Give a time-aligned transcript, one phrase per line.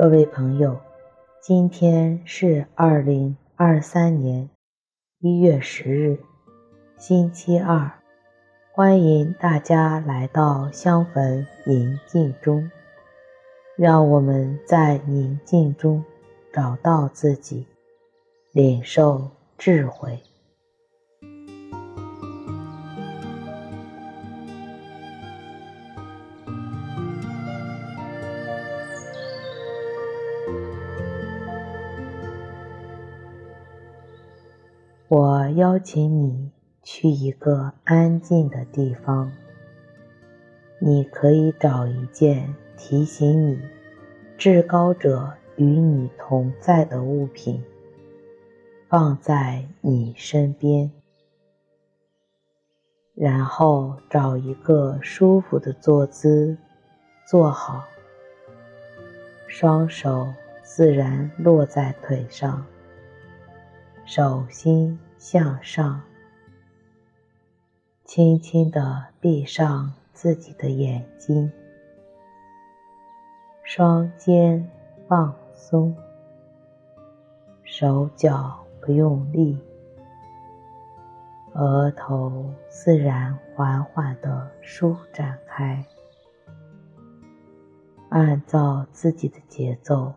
[0.00, 0.80] 各位朋友，
[1.42, 4.48] 今天是二零二三年
[5.18, 6.18] 一月十日，
[6.96, 7.92] 星期二。
[8.72, 12.70] 欢迎大家来到香焚宁静中，
[13.76, 16.02] 让我们在宁静中
[16.50, 17.66] 找到自己，
[18.52, 20.18] 领受智慧。
[35.10, 36.52] 我邀请你
[36.84, 39.32] 去一个安静的地方。
[40.78, 43.60] 你可以找一件提醒你
[44.38, 47.60] 至高者与你同在的物品，
[48.88, 50.92] 放在你身边，
[53.16, 56.56] 然后找一个舒服的坐姿，
[57.26, 57.82] 坐好，
[59.48, 60.28] 双手
[60.62, 62.64] 自然落在腿上。
[64.12, 66.02] 手心向上，
[68.04, 71.48] 轻轻地闭上自己的眼睛，
[73.62, 74.68] 双肩
[75.06, 75.94] 放松，
[77.62, 79.56] 手脚不用力，
[81.52, 85.86] 额头自然缓缓地舒展开，
[88.08, 90.12] 按照自己的节奏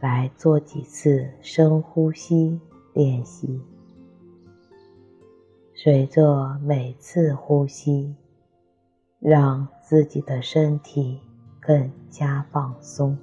[0.00, 2.60] 来做几次深呼吸。
[2.94, 3.60] 练习，
[5.74, 8.14] 随着每次呼吸，
[9.18, 11.18] 让自己的身体
[11.60, 13.18] 更加放松。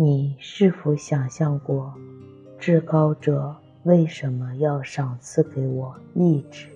[0.00, 1.92] 你是否想象过，
[2.56, 6.68] 至高者为什么要赏赐给我意志、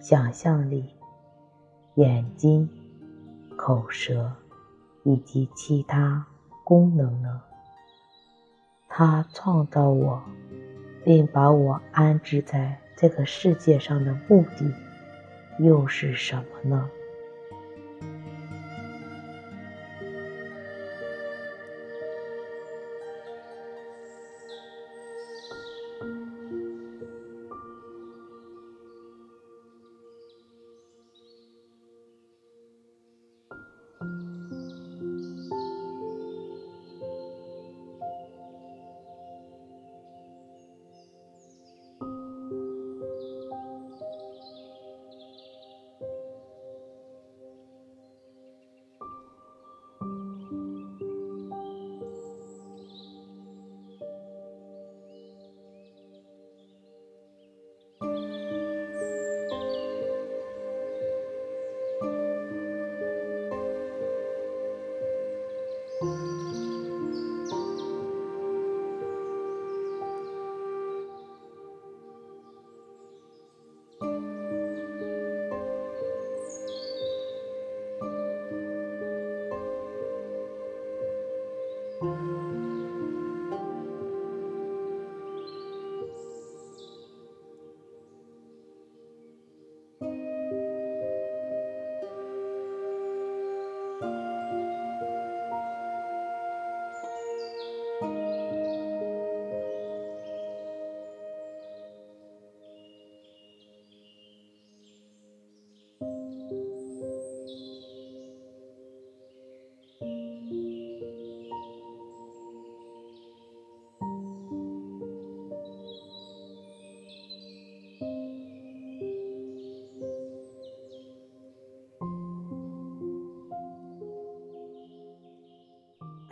[0.00, 0.84] 想象力、
[1.96, 2.70] 眼睛、
[3.56, 4.30] 口舌
[5.02, 6.24] 以及其他
[6.62, 7.42] 功能呢？
[8.86, 10.22] 他创造我，
[11.04, 14.72] 并把我安置在这个世界上的目的
[15.58, 16.88] 又是什么呢？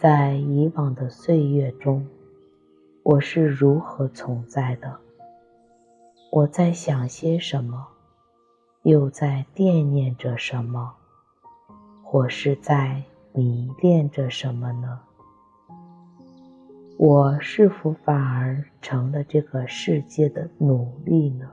[0.03, 2.05] 在以往的岁月中，
[3.05, 4.99] 我是如何存在的？
[6.33, 7.87] 我在想些什么？
[8.83, 10.95] 又在惦念着什么？
[12.03, 14.99] 或是在迷恋着什么呢？
[16.99, 21.49] 我是否反而成了这个世界的奴隶呢？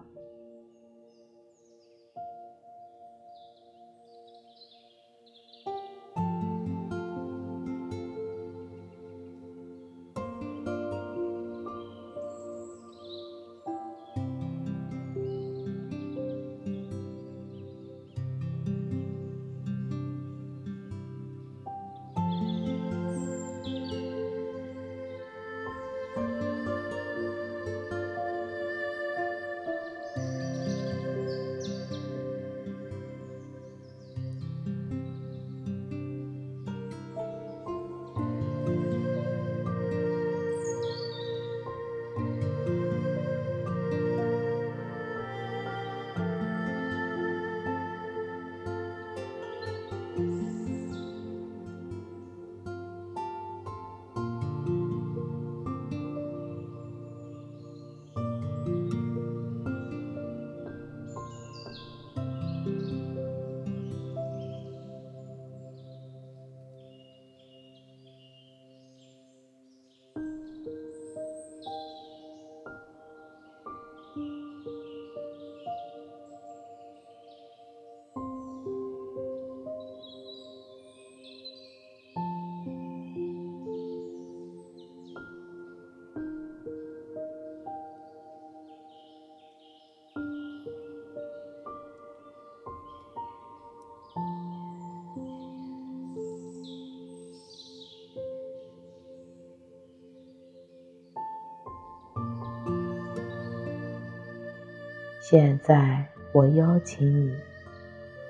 [105.31, 107.35] 现在，我邀请你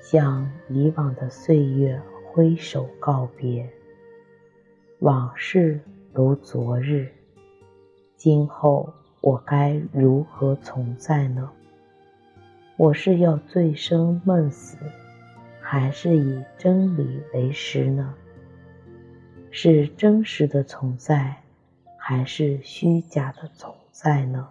[0.01, 3.69] 向以往的岁月挥手告别。
[4.99, 5.79] 往事
[6.11, 7.07] 如昨日，
[8.17, 11.49] 今后我该如何存在呢？
[12.75, 14.77] 我是要醉生梦死，
[15.61, 18.13] 还是以真理为实呢？
[19.51, 21.43] 是真实的存在，
[21.95, 24.49] 还是虚假的存在呢？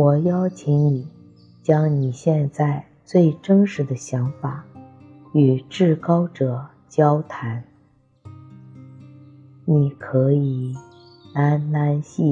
[0.00, 1.08] 我邀请你，
[1.60, 4.64] 将你现在最真实的想法
[5.32, 7.64] 与至高者交谈。
[9.64, 10.72] 你可以
[11.34, 12.24] 喃喃细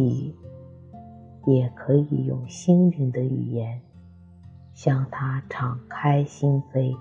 [1.44, 3.80] 语，也可以用心灵的语言
[4.72, 6.96] 向他敞开心扉。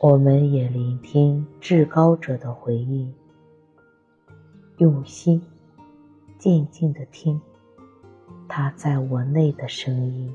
[0.00, 3.12] 我们也聆听至高者的回应，
[4.76, 5.42] 用心、
[6.38, 7.40] 静静地听
[8.46, 10.32] 他在我内的声音。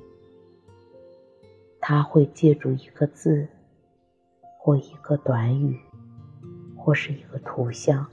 [1.79, 3.47] 他会借助一个字，
[4.59, 5.79] 或一个短语，
[6.75, 8.05] 或是一个图像，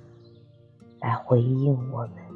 [1.00, 2.29] 来回应我们。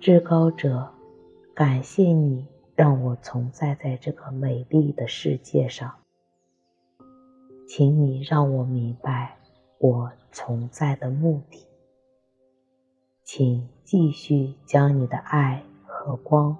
[0.00, 0.88] 至高者，
[1.54, 5.92] 感谢你让我存在在这个美丽的世界上。
[7.68, 9.36] 请你让我明白
[9.76, 11.66] 我存在的目的。
[13.24, 16.56] 请继续将你的爱和光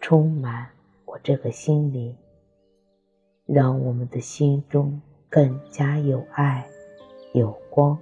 [0.00, 0.70] 充满
[1.04, 2.16] 我这个心灵，
[3.46, 6.66] 让我们的心中更加有爱、
[7.32, 7.96] 有光。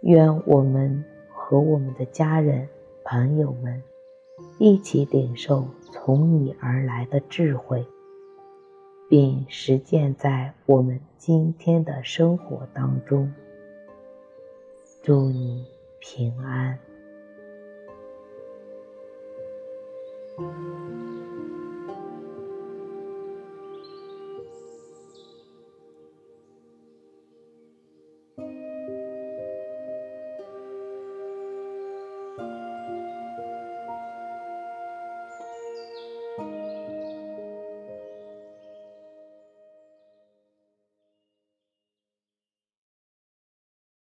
[0.00, 2.68] 愿我们和我们的家人。
[3.10, 3.82] 朋友们，
[4.58, 7.82] 一起领受从你而来的智慧，
[9.08, 13.32] 并实践在我们今天的生活当中。
[15.02, 15.64] 祝你
[16.00, 16.78] 平安。